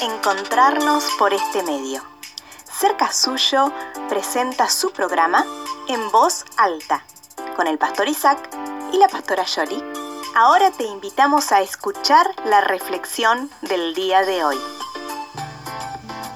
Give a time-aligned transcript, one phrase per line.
[0.00, 2.02] encontrarnos por este medio.
[2.80, 3.72] Cerca Suyo
[4.08, 5.44] presenta su programa
[5.88, 7.04] en voz alta
[7.56, 8.48] con el pastor Isaac
[8.92, 9.82] y la pastora Yoli.
[10.34, 14.56] Ahora te invitamos a escuchar la reflexión del día de hoy.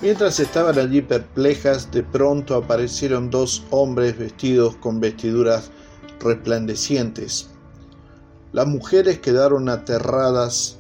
[0.03, 5.71] Mientras estaban allí perplejas, de pronto aparecieron dos hombres vestidos con vestiduras
[6.21, 7.49] resplandecientes.
[8.53, 10.77] Las mujeres quedaron aterradas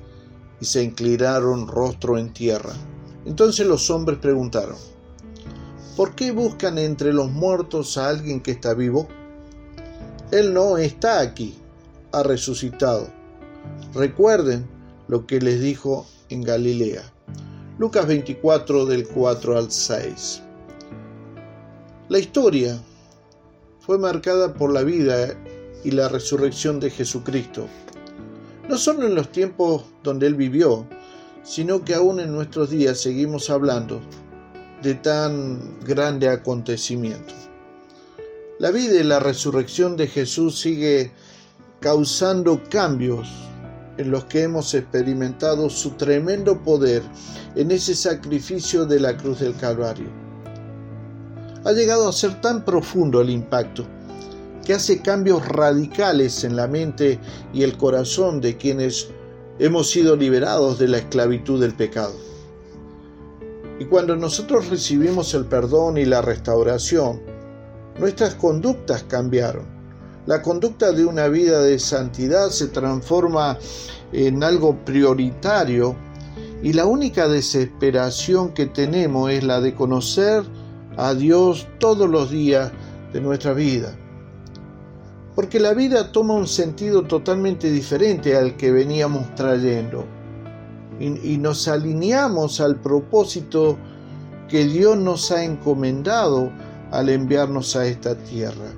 [0.61, 2.73] y se inclinaron rostro en tierra.
[3.25, 4.77] Entonces los hombres preguntaron,
[5.97, 9.09] ¿por qué buscan entre los muertos a alguien que está vivo?
[10.31, 11.57] Él no está aquí,
[12.13, 13.09] ha resucitado.
[13.95, 14.67] Recuerden
[15.09, 17.03] lo que les dijo en Galilea.
[17.79, 20.43] Lucas 24 del 4 al 6.
[22.09, 22.81] La historia
[23.81, 25.35] fue marcada por la vida
[25.85, 27.67] y la resurrección de Jesucristo,
[28.69, 30.87] no solo en los tiempos donde Él vivió,
[31.43, 34.01] sino que aún en nuestros días seguimos hablando
[34.83, 37.33] de tan grande acontecimiento.
[38.59, 41.13] La vida y la resurrección de Jesús sigue
[41.81, 43.29] causando cambios
[43.99, 47.03] en los que hemos experimentado su tremendo poder
[47.55, 50.09] en ese sacrificio de la cruz del Calvario.
[51.65, 53.87] Ha llegado a ser tan profundo el impacto
[54.67, 57.19] que hace cambios radicales en la mente
[57.55, 59.09] y el corazón de quienes
[59.59, 62.15] hemos sido liberados de la esclavitud del pecado.
[63.79, 67.23] Y cuando nosotros recibimos el perdón y la restauración,
[67.99, 69.77] nuestras conductas cambiaron
[70.27, 73.59] la conducta de una vida de santidad se transforma
[74.13, 75.95] en algo prioritario
[76.65, 80.43] y la única desesperación que tenemos es la de conocer
[80.97, 82.73] a Dios todos los días
[83.13, 83.97] de nuestra vida.
[85.37, 90.05] Porque la vida toma un sentido totalmente diferente al que veníamos trayendo
[90.99, 93.77] y, nos alineamos al propósito
[94.49, 96.51] que Dios nos ha encomendado
[96.91, 98.73] al enviarnos a esta tierra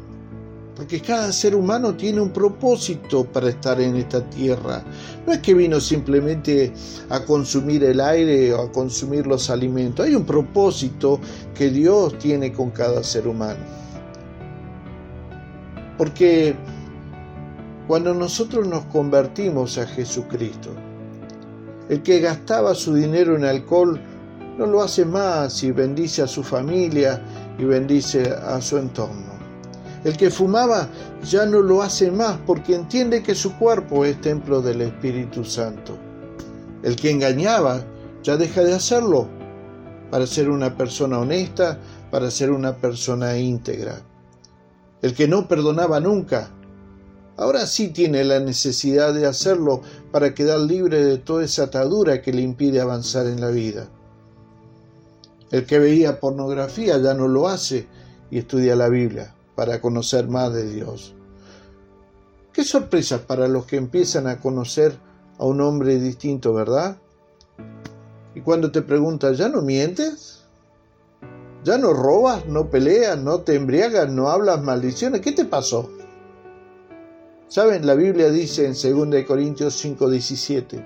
[0.78, 4.84] porque cada ser humano tiene un propósito para estar en esta tierra.
[5.26, 6.72] No es que vino simplemente
[7.08, 11.18] a consumir el aire o a consumir los alimentos, hay un propósito
[11.52, 13.58] que Dios tiene con cada ser humano.
[15.98, 16.54] Porque
[17.88, 20.70] cuando nosotros nos convertimos a Jesucristo,
[21.88, 24.00] el que gastaba su dinero en alcohol
[24.56, 27.20] no lo hace más y bendice a su familia
[27.58, 29.38] y bendice a su entorno.
[30.04, 30.88] El que fumaba
[31.22, 35.96] ya no lo hace más porque entiende que su cuerpo es templo del Espíritu Santo.
[36.82, 37.82] El que engañaba
[38.22, 39.26] ya deja de hacerlo
[40.10, 41.78] para ser una persona honesta,
[42.10, 44.00] para ser una persona íntegra.
[45.02, 46.50] El que no perdonaba nunca,
[47.36, 52.32] ahora sí tiene la necesidad de hacerlo para quedar libre de toda esa atadura que
[52.32, 53.88] le impide avanzar en la vida.
[55.50, 57.86] El que veía pornografía ya no lo hace
[58.30, 61.14] y estudia la Biblia para conocer más de Dios.
[62.52, 64.98] Qué sorpresa para los que empiezan a conocer
[65.38, 66.98] a un hombre distinto, ¿verdad?
[68.34, 70.37] Y cuando te preguntas, ¿ya no mientes?
[71.68, 75.20] ¿Ya no robas, no peleas, no te embriagas, no hablas maldiciones?
[75.20, 75.90] ¿Qué te pasó?
[77.46, 77.86] ¿Saben?
[77.86, 80.82] La Biblia dice en 2 Corintios 5:17.